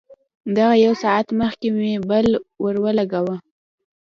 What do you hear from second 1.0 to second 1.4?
ساعت